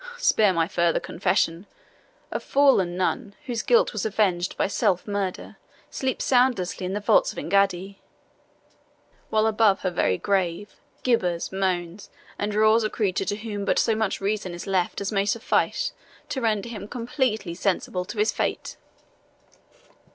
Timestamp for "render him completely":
16.41-17.53